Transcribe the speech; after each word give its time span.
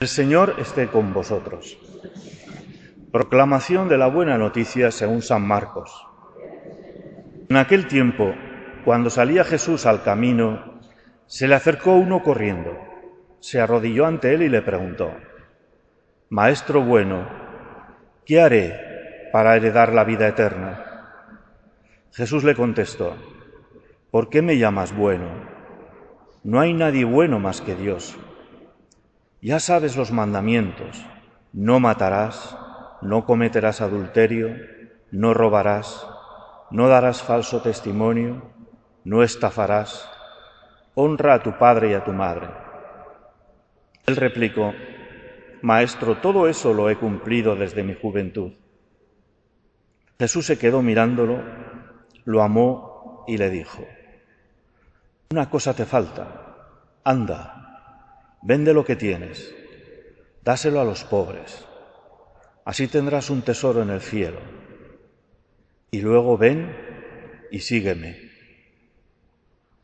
El 0.00 0.08
Señor 0.08 0.54
esté 0.56 0.86
con 0.86 1.12
vosotros. 1.12 1.76
Proclamación 3.12 3.86
de 3.90 3.98
la 3.98 4.06
buena 4.06 4.38
noticia 4.38 4.90
según 4.90 5.20
San 5.20 5.46
Marcos. 5.46 6.06
En 7.50 7.58
aquel 7.58 7.86
tiempo, 7.86 8.32
cuando 8.86 9.10
salía 9.10 9.44
Jesús 9.44 9.84
al 9.84 10.02
camino, 10.02 10.80
se 11.26 11.46
le 11.46 11.54
acercó 11.54 11.96
uno 11.96 12.22
corriendo, 12.22 12.78
se 13.40 13.60
arrodilló 13.60 14.06
ante 14.06 14.32
él 14.32 14.40
y 14.40 14.48
le 14.48 14.62
preguntó, 14.62 15.12
Maestro 16.30 16.82
bueno, 16.82 17.28
¿qué 18.24 18.40
haré 18.40 19.28
para 19.34 19.54
heredar 19.54 19.92
la 19.92 20.04
vida 20.04 20.28
eterna? 20.28 20.82
Jesús 22.12 22.42
le 22.42 22.54
contestó, 22.54 23.16
¿por 24.10 24.30
qué 24.30 24.40
me 24.40 24.56
llamas 24.56 24.96
bueno? 24.96 25.26
No 26.42 26.58
hay 26.58 26.72
nadie 26.72 27.04
bueno 27.04 27.38
más 27.38 27.60
que 27.60 27.74
Dios. 27.74 28.16
Ya 29.42 29.58
sabes 29.58 29.96
los 29.96 30.12
mandamientos. 30.12 31.02
No 31.52 31.80
matarás, 31.80 32.56
no 33.00 33.24
cometerás 33.24 33.80
adulterio, 33.80 34.54
no 35.10 35.32
robarás, 35.32 36.06
no 36.70 36.88
darás 36.88 37.22
falso 37.22 37.62
testimonio, 37.62 38.42
no 39.04 39.22
estafarás, 39.22 40.08
honra 40.94 41.34
a 41.34 41.42
tu 41.42 41.56
padre 41.56 41.90
y 41.90 41.94
a 41.94 42.04
tu 42.04 42.12
madre. 42.12 42.48
Él 44.06 44.16
replicó, 44.16 44.74
Maestro, 45.62 46.18
todo 46.18 46.46
eso 46.46 46.74
lo 46.74 46.90
he 46.90 46.96
cumplido 46.96 47.56
desde 47.56 47.82
mi 47.82 47.94
juventud. 47.94 48.52
Jesús 50.18 50.44
se 50.44 50.58
quedó 50.58 50.82
mirándolo, 50.82 51.42
lo 52.26 52.42
amó 52.42 53.24
y 53.26 53.38
le 53.38 53.48
dijo, 53.48 53.86
Una 55.30 55.48
cosa 55.48 55.74
te 55.74 55.86
falta, 55.86 56.28
anda 57.04 57.60
Vende 58.42 58.72
lo 58.72 58.86
que 58.86 58.96
tienes, 58.96 59.54
dáselo 60.42 60.80
a 60.80 60.84
los 60.84 61.04
pobres, 61.04 61.66
así 62.64 62.88
tendrás 62.88 63.28
un 63.28 63.42
tesoro 63.42 63.82
en 63.82 63.90
el 63.90 64.00
cielo. 64.00 64.40
Y 65.90 66.00
luego 66.00 66.38
ven 66.38 66.74
y 67.50 67.60
sígueme. 67.60 68.30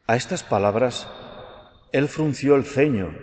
A 0.07 0.17
estas 0.17 0.43
palabras 0.43 1.07
él 1.93 2.09
frunció 2.09 2.57
el 2.57 2.65
ceño 2.65 3.15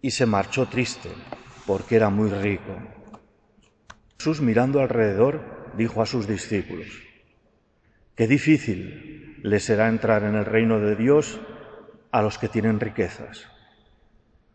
y 0.00 0.12
se 0.12 0.26
marchó 0.26 0.66
triste, 0.66 1.08
porque 1.66 1.96
era 1.96 2.08
muy 2.08 2.30
rico. 2.30 2.76
Jesús 4.18 4.40
mirando 4.40 4.80
alrededor 4.80 5.72
dijo 5.76 6.02
a 6.02 6.06
sus 6.06 6.28
discípulos, 6.28 6.86
qué 8.14 8.28
difícil 8.28 9.40
les 9.42 9.64
será 9.64 9.88
entrar 9.88 10.22
en 10.22 10.36
el 10.36 10.44
reino 10.44 10.78
de 10.78 10.94
Dios 10.94 11.40
a 12.12 12.22
los 12.22 12.38
que 12.38 12.48
tienen 12.48 12.78
riquezas. 12.78 13.53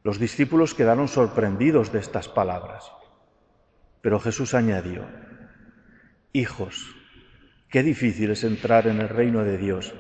Los 0.04 0.20
discípulos 0.20 0.74
quedaron 0.74 1.08
sorprendidos 1.08 1.92
de 1.92 2.00
estas 2.00 2.30
palabras. 2.30 2.92
Pero 4.02 4.20
Jesús 4.20 4.54
añadió, 4.54 5.06
Hijos, 6.32 6.96
qué 7.70 7.84
difícil 7.84 8.32
es 8.32 8.44
entrar 8.44 8.88
en 8.88 9.02
el 9.02 9.10
reino 9.10 9.44
de 9.44 9.58
Dios. 9.58 9.94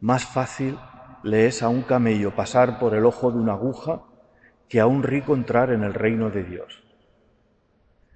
Más 0.00 0.24
fácil 0.24 0.78
le 1.22 1.46
es 1.46 1.62
a 1.62 1.68
un 1.68 1.82
camello 1.82 2.36
pasar 2.36 2.78
por 2.78 2.94
el 2.94 3.04
ojo 3.04 3.32
de 3.32 3.38
una 3.38 3.54
aguja 3.54 4.02
que 4.68 4.80
a 4.80 4.86
un 4.86 5.02
rico 5.02 5.34
entrar 5.34 5.70
en 5.70 5.82
el 5.82 5.94
reino 5.94 6.30
de 6.30 6.44
Dios. 6.44 6.84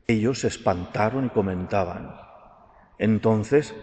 Ellos 0.07 0.41
se 0.41 0.49
espantaron 0.49 1.27
y 1.27 1.31
comentaban, 1.31 2.15
entonces, 2.99 3.75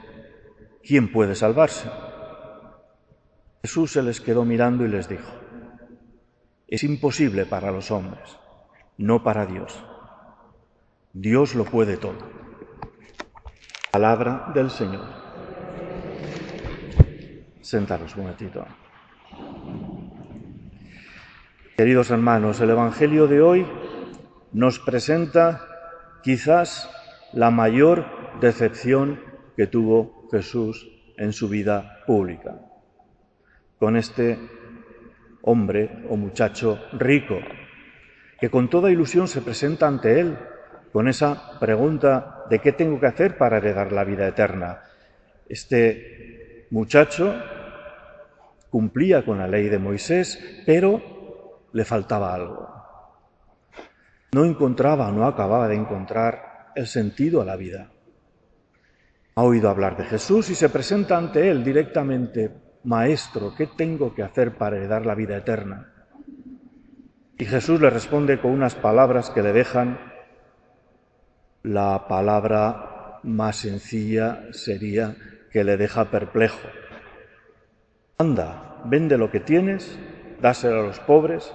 ¿quién 0.84 1.12
puede 1.12 1.36
salvarse? 1.36 1.90
Jesús 3.64 3.92
se 3.92 4.04
les 4.04 4.22
quedó 4.22 4.46
mirando 4.46 4.86
y 4.86 4.88
les 4.88 5.10
dijo, 5.10 5.30
es 6.70 6.84
imposible 6.84 7.46
para 7.46 7.72
los 7.72 7.90
hombres, 7.90 8.38
no 8.98 9.24
para 9.24 9.46
Dios. 9.46 9.84
Dios 11.14 11.56
lo 11.56 11.66
puede 11.66 11.98
todo. 11.98 12.18
Palabra 13.92 14.52
del 14.54 14.70
Señor. 14.70 15.06
Sentaros 17.62 18.16
un 18.16 18.22
momentito. 18.24 18.66
Queridos 21.76 22.12
hermanos, 22.12 22.60
el 22.62 22.70
Evangelio 22.70 23.28
de 23.28 23.42
hoy 23.42 23.66
nos 24.52 24.80
presenta 24.80 25.66
quizás 26.24 26.90
la 27.34 27.50
mayor 27.50 28.06
decepción 28.42 29.20
que 29.58 29.66
tuvo 29.66 30.28
Jesús 30.32 30.88
en 31.18 31.34
su 31.34 31.50
vida 31.50 32.04
pública. 32.06 32.60
Con 33.80 33.96
este 33.96 34.38
hombre 35.42 36.06
o 36.10 36.16
muchacho 36.16 36.80
rico, 36.94 37.40
que 38.40 38.50
con 38.50 38.70
toda 38.70 38.92
ilusión 38.92 39.28
se 39.28 39.42
presenta 39.42 39.88
ante 39.88 40.20
él 40.20 40.38
con 40.92 41.08
esa 41.08 41.60
pregunta 41.60 42.46
de 42.50 42.60
qué 42.60 42.72
tengo 42.72 43.00
que 43.00 43.08
hacer 43.08 43.38
para 43.38 43.58
heredar 43.58 43.92
la 43.92 44.04
vida 44.04 44.28
eterna. 44.28 44.82
Este 45.48 46.68
muchacho 46.72 47.36
cumplía 48.70 49.24
con 49.24 49.38
la 49.38 49.48
ley 49.48 49.70
de 49.70 49.80
Moisés, 49.80 50.64
pero 50.66 51.68
le 51.74 51.86
faltaba 51.86 52.34
algo. 52.34 52.68
No 54.32 54.46
encontraba, 54.46 55.12
no 55.12 55.26
acababa 55.26 55.68
de 55.68 55.76
encontrar 55.76 56.72
el 56.76 56.88
sentido 56.88 57.42
a 57.42 57.46
la 57.46 57.56
vida. 57.56 57.90
Ha 59.36 59.44
oído 59.44 59.70
hablar 59.70 59.98
de 59.98 60.06
Jesús 60.06 60.50
y 60.50 60.56
se 60.56 60.70
presenta 60.70 61.18
ante 61.18 61.50
él 61.50 61.64
directamente 61.64 62.52
Maestro, 62.84 63.54
¿qué 63.56 63.68
tengo 63.68 64.14
que 64.16 64.24
hacer 64.24 64.58
para 64.58 64.78
heredar 64.78 65.06
la 65.06 65.16
vida 65.16 65.38
eterna? 65.38 65.94
Y 67.38 67.46
Jesús 67.46 67.82
le 67.82 67.90
responde 67.90 68.40
con 68.40 68.52
unas 68.52 68.76
palabras 68.76 69.30
que 69.30 69.42
le 69.42 69.54
dejan 69.54 69.98
la 71.64 72.08
palabra 72.08 73.20
más 73.24 73.58
sencilla 73.58 74.44
sería 74.52 75.16
que 75.52 75.64
le 75.66 75.76
deja 75.76 76.10
perplejo. 76.10 76.68
Anda, 78.18 78.82
vende 78.86 79.18
lo 79.18 79.30
que 79.30 79.42
tienes, 79.42 80.00
dáselo 80.42 80.82
a 80.82 80.88
los 80.88 81.00
pobres 81.02 81.54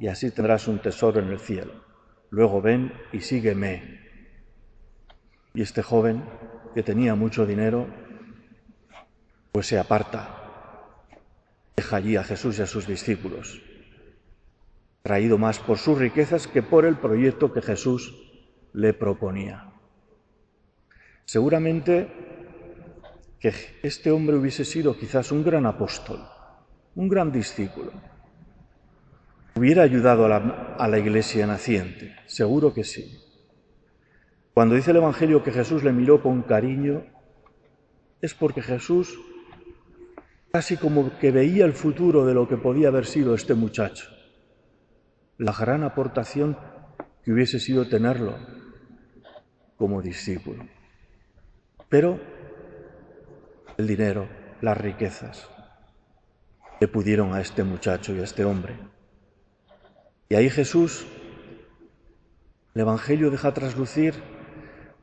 y 0.00 0.08
así 0.08 0.30
tendrás 0.32 0.66
un 0.66 0.80
tesoro 0.80 1.20
en 1.20 1.28
el 1.28 1.38
cielo. 1.38 1.72
Luego 2.30 2.60
ven 2.60 2.92
y 3.12 3.20
sígueme. 3.20 4.00
Y 5.54 5.62
este 5.62 5.82
joven, 5.82 6.24
que 6.74 6.82
tenía 6.82 7.14
mucho 7.14 7.46
dinero, 7.46 7.86
pues 9.52 9.66
se 9.66 9.78
aparta, 9.78 10.36
deja 11.76 11.96
allí 11.96 12.16
a 12.16 12.24
Jesús 12.24 12.58
y 12.58 12.62
a 12.62 12.66
sus 12.66 12.86
discípulos, 12.86 13.62
traído 15.02 15.38
más 15.38 15.58
por 15.58 15.78
sus 15.78 15.98
riquezas 15.98 16.46
que 16.46 16.62
por 16.62 16.84
el 16.84 16.96
proyecto 16.96 17.52
que 17.52 17.62
Jesús 17.62 18.14
le 18.72 18.92
proponía. 18.92 19.72
Seguramente 21.24 22.08
que 23.38 23.54
este 23.82 24.10
hombre 24.10 24.36
hubiese 24.36 24.64
sido 24.64 24.96
quizás 24.96 25.32
un 25.32 25.42
gran 25.42 25.66
apóstol, 25.66 26.20
un 26.94 27.08
gran 27.08 27.32
discípulo. 27.32 27.92
Hubiera 29.56 29.82
ayudado 29.82 30.26
a 30.26 30.28
la, 30.28 30.76
a 30.78 30.88
la 30.88 30.98
iglesia 30.98 31.46
naciente, 31.46 32.14
seguro 32.26 32.74
que 32.74 32.84
sí. 32.84 33.18
Cuando 34.52 34.74
dice 34.74 34.90
el 34.90 34.98
Evangelio 34.98 35.42
que 35.42 35.52
Jesús 35.52 35.82
le 35.82 35.92
miró 35.92 36.22
con 36.22 36.42
cariño, 36.42 37.04
es 38.20 38.34
porque 38.34 38.62
Jesús 38.62 39.18
casi 40.52 40.76
como 40.76 41.18
que 41.18 41.30
veía 41.30 41.64
el 41.64 41.72
futuro 41.72 42.26
de 42.26 42.34
lo 42.34 42.48
que 42.48 42.56
podía 42.56 42.88
haber 42.88 43.06
sido 43.06 43.34
este 43.34 43.54
muchacho, 43.54 44.08
la 45.38 45.52
gran 45.52 45.84
aportación 45.84 46.56
que 47.22 47.32
hubiese 47.32 47.60
sido 47.60 47.88
tenerlo 47.88 48.36
como 49.76 50.02
discípulo. 50.02 50.66
Pero 51.88 52.20
el 53.76 53.86
dinero, 53.86 54.28
las 54.60 54.76
riquezas, 54.76 55.48
le 56.80 56.88
pudieron 56.88 57.34
a 57.34 57.40
este 57.40 57.62
muchacho 57.62 58.14
y 58.14 58.20
a 58.20 58.24
este 58.24 58.44
hombre. 58.44 58.76
Y 60.28 60.34
ahí 60.34 60.50
Jesús, 60.50 61.06
el 62.74 62.80
Evangelio 62.80 63.30
deja 63.30 63.52
traslucir 63.52 64.14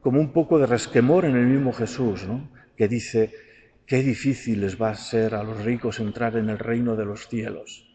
como 0.02 0.20
un 0.20 0.32
poco 0.32 0.60
de 0.60 0.66
resquemor 0.66 1.26
en 1.26 1.36
el 1.36 1.46
mismo 1.46 1.74
Jesús, 1.74 2.26
¿no? 2.26 2.50
que 2.78 2.88
dice, 2.88 3.34
Qué 3.88 4.04
difícil 4.04 4.60
les 4.60 4.76
va 4.80 4.90
a 4.90 4.96
ser 4.96 5.34
a 5.34 5.44
los 5.44 5.64
ricos 5.64 6.02
entrar 6.02 6.36
en 6.36 6.50
el 6.50 6.60
reino 6.60 6.98
de 6.98 7.06
los 7.06 7.30
cielos. 7.30 7.88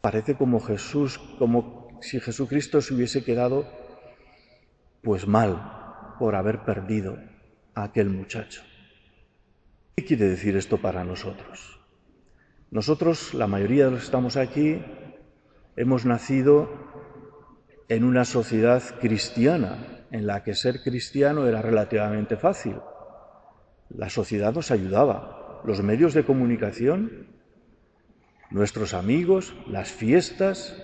Parece 0.00 0.36
como 0.36 0.60
Jesús, 0.60 1.18
como 1.36 1.98
si 2.00 2.20
Jesucristo 2.20 2.80
se 2.80 2.94
hubiese 2.94 3.24
quedado 3.24 3.66
pues 5.02 5.26
mal 5.26 6.14
por 6.20 6.36
haber 6.36 6.60
perdido 6.60 7.18
a 7.74 7.82
aquel 7.82 8.08
muchacho. 8.08 8.62
¿Qué 9.96 10.04
quiere 10.04 10.28
decir 10.28 10.56
esto 10.56 10.78
para 10.78 11.02
nosotros? 11.02 11.80
Nosotros, 12.70 13.34
la 13.34 13.48
mayoría 13.48 13.86
de 13.86 13.90
los 13.90 14.00
que 14.00 14.06
estamos 14.06 14.36
aquí, 14.36 14.80
hemos 15.74 16.06
nacido 16.06 16.70
en 17.88 18.04
una 18.04 18.24
sociedad 18.24 18.80
cristiana, 19.00 20.06
en 20.12 20.28
la 20.28 20.44
que 20.44 20.54
ser 20.54 20.84
cristiano 20.84 21.48
era 21.48 21.62
relativamente 21.62 22.36
fácil. 22.36 22.76
La 23.96 24.08
sociedad 24.08 24.54
nos 24.54 24.70
ayudaba, 24.70 25.60
los 25.64 25.82
medios 25.82 26.14
de 26.14 26.24
comunicación, 26.24 27.26
nuestros 28.50 28.94
amigos, 28.94 29.54
las 29.66 29.90
fiestas, 29.90 30.76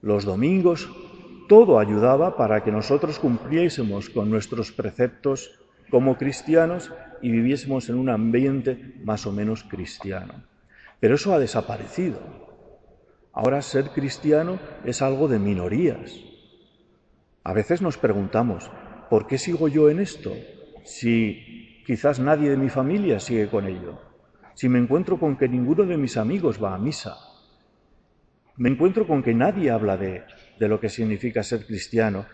los 0.00 0.24
domingos, 0.24 0.88
todo 1.48 1.78
ayudaba 1.78 2.36
para 2.36 2.64
que 2.64 2.72
nosotros 2.72 3.18
cumpliésemos 3.18 4.08
con 4.08 4.30
nuestros 4.30 4.72
preceptos 4.72 5.60
como 5.90 6.16
cristianos 6.16 6.90
y 7.20 7.30
viviésemos 7.30 7.88
en 7.88 7.96
un 7.96 8.08
ambiente 8.08 8.94
más 9.04 9.26
o 9.26 9.32
menos 9.32 9.62
cristiano. 9.62 10.44
Pero 11.00 11.16
eso 11.16 11.34
ha 11.34 11.38
desaparecido. 11.38 12.18
Ahora 13.32 13.60
ser 13.62 13.90
cristiano 13.90 14.58
es 14.84 15.02
algo 15.02 15.28
de 15.28 15.38
minorías. 15.38 16.18
A 17.42 17.52
veces 17.52 17.82
nos 17.82 17.98
preguntamos, 17.98 18.70
¿por 19.10 19.26
qué 19.26 19.36
sigo 19.38 19.68
yo 19.68 19.90
en 19.90 20.00
esto? 20.00 20.32
Si 20.84 21.73
quizás 21.84 22.18
nadie 22.18 22.50
de 22.50 22.56
mi 22.56 22.68
familia 22.68 23.20
sigue 23.20 23.48
con 23.48 23.66
ello. 23.66 24.00
Si 24.54 24.68
me 24.68 24.78
encuentro 24.78 25.18
con 25.18 25.36
que 25.36 25.48
ninguno 25.48 25.84
de 25.84 25.96
mis 25.96 26.16
amigos 26.16 26.62
va 26.62 26.74
a 26.74 26.78
misa. 26.78 27.16
Me 28.56 28.68
encuentro 28.70 29.06
con 29.06 29.22
que 29.22 29.34
nadie 29.34 29.70
habla 29.70 29.96
de, 29.96 30.24
de 30.58 30.68
lo 30.68 30.80
que 30.80 30.88
significa 30.88 31.42
ser 31.42 31.66
cristiano. 31.66 32.26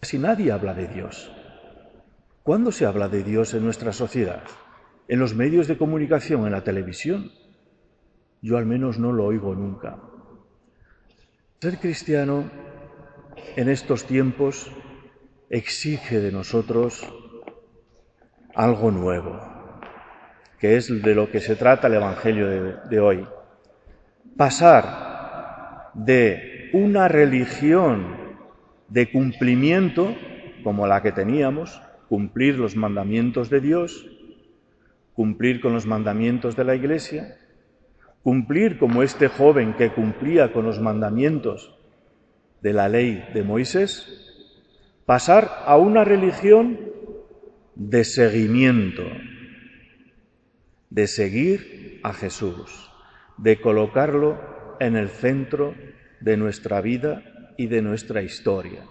Casi 0.00 0.18
nadie 0.18 0.52
habla 0.52 0.74
de 0.74 0.88
Dios. 0.88 1.32
¿Cuándo 2.42 2.72
se 2.72 2.84
habla 2.84 3.08
de 3.08 3.22
Dios 3.22 3.54
en 3.54 3.64
nuestra 3.64 3.92
sociedad? 3.92 4.42
¿En 5.08 5.18
los 5.18 5.34
medios 5.34 5.66
de 5.68 5.78
comunicación, 5.78 6.44
en 6.44 6.52
la 6.52 6.64
televisión? 6.64 7.30
Yo 8.42 8.58
al 8.58 8.66
menos 8.66 8.98
no 8.98 9.12
lo 9.12 9.24
oigo 9.24 9.54
nunca. 9.54 9.98
Ser 11.60 11.78
cristiano 11.78 12.50
en 13.56 13.70
estos 13.70 14.04
tiempos 14.04 14.70
exige 15.48 16.20
de 16.20 16.32
nosotros 16.32 17.08
algo 18.54 18.90
nuevo, 18.90 19.40
que 20.58 20.76
es 20.76 21.02
de 21.02 21.14
lo 21.14 21.30
que 21.30 21.40
se 21.40 21.56
trata 21.56 21.88
el 21.88 21.94
Evangelio 21.94 22.48
de, 22.88 23.00
hoy. 23.00 23.26
Pasar 24.36 25.90
de 25.94 26.70
una 26.72 27.08
religión 27.08 28.16
de 28.88 29.10
cumplimiento, 29.10 30.14
como 30.62 30.86
la 30.86 31.02
que 31.02 31.12
teníamos, 31.12 31.82
cumplir 32.08 32.58
los 32.58 32.76
mandamientos 32.76 33.50
de 33.50 33.60
Dios, 33.60 34.06
cumplir 35.14 35.60
con 35.60 35.72
los 35.72 35.86
mandamientos 35.86 36.56
de 36.56 36.64
la 36.64 36.74
Iglesia, 36.74 37.36
cumplir 38.22 38.78
como 38.78 39.02
este 39.02 39.28
joven 39.28 39.74
que 39.74 39.92
cumplía 39.92 40.52
con 40.52 40.64
los 40.64 40.80
mandamientos 40.80 41.76
de 42.62 42.72
la 42.72 42.88
ley 42.88 43.24
de 43.34 43.42
Moisés, 43.42 45.02
pasar 45.04 45.50
a 45.66 45.76
una 45.76 46.04
religión 46.04 46.93
de 47.74 48.04
seguimiento, 48.04 49.04
de 50.90 51.06
seguir 51.06 52.00
a 52.02 52.12
Jesús, 52.12 52.90
de 53.36 53.60
colocarlo 53.60 54.76
en 54.80 54.96
el 54.96 55.08
centro 55.08 55.74
de 56.20 56.36
nuestra 56.36 56.80
vida 56.80 57.22
y 57.56 57.66
de 57.66 57.82
nuestra 57.82 58.22
historia 58.22 58.84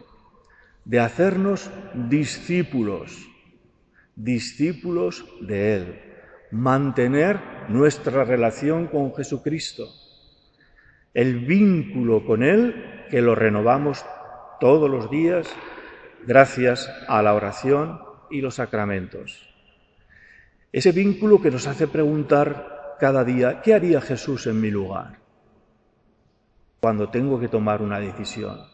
de 0.85 0.99
hacernos 0.99 1.71
discípulos, 1.93 3.29
discípulos 4.15 5.25
de 5.41 5.75
Él, 5.75 6.01
mantener 6.51 7.39
nuestra 7.69 8.23
relación 8.23 8.87
con 8.87 9.15
Jesucristo, 9.15 9.87
el 11.13 11.45
vínculo 11.45 12.25
con 12.25 12.43
Él 12.43 13.05
que 13.09 13.21
lo 13.21 13.35
renovamos 13.35 14.05
todos 14.59 14.89
los 14.89 15.09
días 15.09 15.47
gracias 16.25 16.89
a 17.07 17.21
la 17.21 17.33
oración 17.33 17.99
y 18.33 18.41
los 18.41 18.55
sacramentos. 18.55 19.47
Ese 20.71 20.91
vínculo 20.91 21.41
que 21.41 21.51
nos 21.51 21.67
hace 21.67 21.87
preguntar 21.87 22.97
cada 22.99 23.23
día, 23.23 23.61
¿qué 23.61 23.73
haría 23.73 24.01
Jesús 24.01 24.47
en 24.47 24.59
mi 24.59 24.71
lugar? 24.71 25.19
Cuando 26.81 27.09
tengo 27.09 27.39
que 27.39 27.47
tomar 27.47 27.81
una 27.81 27.99
decisión 27.99 28.73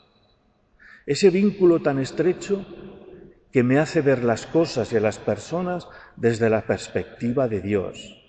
ese 1.10 1.32
vínculo 1.32 1.82
tan 1.82 1.98
estrecho 1.98 2.64
que 3.52 3.64
me 3.64 3.80
hace 3.80 4.02
ver 4.02 4.24
las 4.24 4.46
cosas 4.46 4.94
y 4.94 4.98
a 4.98 5.00
las 5.00 5.18
personas 5.18 5.88
desde 6.16 6.52
la 6.52 6.62
perspectiva 6.62 7.48
de 7.48 7.62
Dios, 7.62 8.24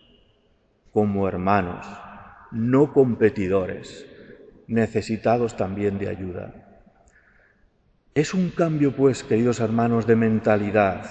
como 0.91 1.29
hermanos, 1.29 1.87
no 2.53 2.94
competidores, 2.94 4.06
necesitados 4.67 5.59
también 5.59 5.99
de 5.99 6.09
ayuda. 6.09 6.69
Es 8.14 8.34
un 8.34 8.50
cambio, 8.50 8.90
pues, 8.96 9.22
queridos 9.22 9.60
hermanos, 9.60 10.04
de 10.04 10.16
mentalidad. 10.16 11.04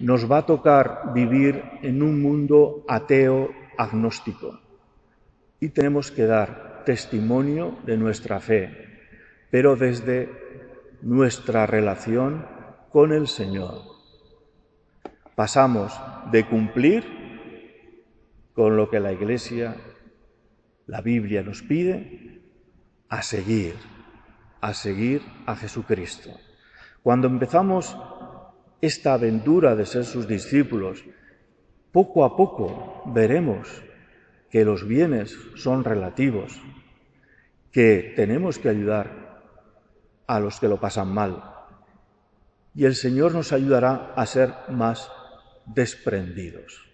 Nos 0.00 0.30
va 0.30 0.38
a 0.38 0.46
tocar 0.46 1.12
vivir 1.12 1.62
en 1.82 2.02
un 2.02 2.22
mundo 2.22 2.82
ateo, 2.88 3.50
agnóstico, 3.76 4.58
y 5.60 5.68
tenemos 5.68 6.10
que 6.10 6.24
dar 6.24 6.82
testimonio 6.86 7.76
de 7.84 7.98
nuestra 7.98 8.40
fe, 8.40 8.70
pero 9.50 9.76
desde 9.76 10.30
nuestra 11.02 11.66
relación 11.66 12.46
con 12.90 13.12
el 13.12 13.28
Señor. 13.28 13.82
Pasamos 15.34 15.92
de 16.32 16.46
cumplir 16.46 17.04
con 18.54 18.78
lo 18.78 18.88
que 18.88 19.00
la 19.00 19.12
Iglesia, 19.12 19.76
la 20.86 21.02
Biblia 21.02 21.42
nos 21.42 21.62
pide, 21.62 22.40
a 23.10 23.20
seguir, 23.20 23.74
a 24.64 24.72
seguir 24.72 25.20
a 25.44 25.56
Jesucristo. 25.56 26.30
Cuando 27.02 27.26
empezamos 27.26 27.98
esta 28.80 29.12
aventura 29.12 29.76
de 29.76 29.84
ser 29.84 30.06
sus 30.06 30.26
discípulos, 30.26 31.04
poco 31.92 32.24
a 32.24 32.34
poco 32.34 33.02
veremos 33.04 33.68
que 34.48 34.64
los 34.64 34.88
bienes 34.88 35.36
son 35.56 35.84
relativos, 35.84 36.62
que 37.72 38.14
tenemos 38.16 38.58
que 38.58 38.70
ayudar 38.70 39.42
a 40.26 40.40
los 40.40 40.58
que 40.58 40.68
lo 40.68 40.80
pasan 40.80 41.12
mal. 41.12 41.44
Y 42.74 42.86
el 42.86 42.94
Señor 42.94 43.34
nos 43.34 43.52
ayudará 43.52 44.14
a 44.16 44.24
ser 44.24 44.54
más 44.70 45.12
desprendidos. 45.66 46.88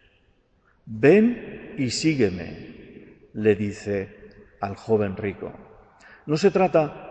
Ven 0.87 1.76
y 1.78 1.90
sígueme, 1.90 3.28
le 3.32 3.55
dice 3.55 4.56
al 4.61 4.75
joven 4.75 5.16
rico. 5.16 5.52
No 6.26 6.37
se 6.37 6.50
trata 6.50 7.09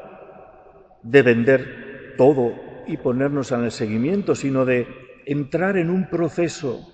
de 1.04 1.22
vender 1.22 2.16
todo 2.18 2.54
y 2.88 2.98
ponernos 2.98 3.52
en 3.52 3.64
el 3.64 3.72
seguimiento, 3.72 4.36
sino 4.36 4.66
de 4.66 4.88
entrar 5.26 5.78
en 5.78 5.90
un 5.90 6.10
proceso 6.10 6.94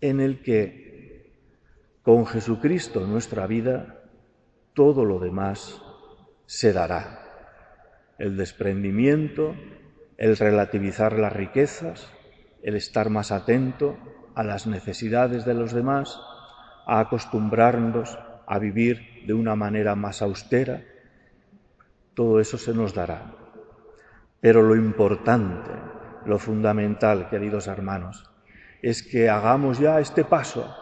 en 0.00 0.20
el 0.20 0.42
que 0.42 1.32
con 2.02 2.26
Jesucristo 2.26 3.02
en 3.02 3.10
nuestra 3.10 3.46
vida 3.46 4.02
todo 4.74 5.04
lo 5.04 5.18
demás 5.18 5.80
se 6.46 6.72
dará. 6.72 7.20
El 8.18 8.36
desprendimiento, 8.36 9.54
el 10.18 10.36
relativizar 10.36 11.18
las 11.18 11.32
riquezas, 11.32 12.10
el 12.62 12.76
estar 12.76 13.08
más 13.10 13.32
atento 13.32 13.96
a 14.34 14.44
las 14.44 14.66
necesidades 14.66 15.44
de 15.44 15.54
los 15.54 15.72
demás, 15.72 16.20
a 16.86 17.00
acostumbrarnos 17.00 18.18
a 18.46 18.58
vivir 18.58 19.24
de 19.26 19.32
una 19.32 19.56
manera 19.56 19.94
más 19.94 20.22
austera, 20.22 20.84
todo 22.14 22.40
eso 22.40 22.58
se 22.58 22.72
nos 22.72 22.94
dará. 22.94 23.32
Pero 24.40 24.62
lo 24.62 24.76
importante, 24.76 25.70
lo 26.26 26.38
fundamental, 26.38 27.28
queridos 27.28 27.66
hermanos, 27.66 28.30
es 28.82 29.02
que 29.02 29.28
hagamos 29.28 29.78
ya 29.78 30.00
este 30.00 30.24
paso, 30.24 30.74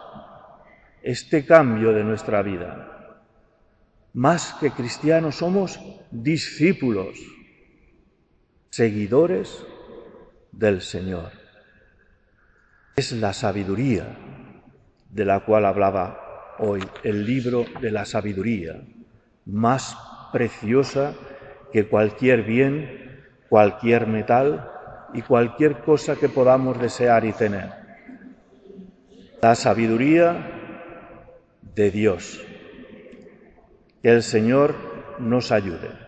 este 1.01 1.45
cambio 1.45 1.93
de 1.93 2.03
nuestra 2.03 2.41
vida, 2.41 3.21
más 4.13 4.53
que 4.59 4.71
cristianos 4.71 5.35
somos 5.35 5.79
discípulos, 6.11 7.17
seguidores 8.69 9.65
del 10.51 10.81
Señor. 10.81 11.31
Es 12.95 13.11
la 13.13 13.33
sabiduría 13.33 14.17
de 15.09 15.25
la 15.25 15.39
cual 15.41 15.65
hablaba 15.65 16.55
hoy 16.59 16.83
el 17.03 17.25
libro 17.25 17.65
de 17.81 17.91
la 17.91 18.05
sabiduría, 18.05 18.81
más 19.45 19.97
preciosa 20.33 21.13
que 21.71 21.87
cualquier 21.87 22.43
bien, 22.43 23.23
cualquier 23.47 24.07
metal 24.07 24.69
y 25.13 25.21
cualquier 25.21 25.77
cosa 25.77 26.17
que 26.17 26.27
podamos 26.27 26.77
desear 26.81 27.23
y 27.23 27.31
tener. 27.31 27.69
La 29.41 29.55
sabiduría 29.55 30.35
de 31.61 31.91
Dios 31.91 32.45
que 34.01 34.09
el 34.09 34.21
Señor 34.21 34.75
nos 35.19 35.51
ayude. 35.51 36.02